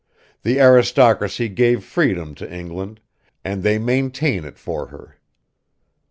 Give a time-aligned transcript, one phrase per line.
[0.41, 3.01] The aristocracy gave freedom to England,
[3.45, 5.19] and they maintain it for her."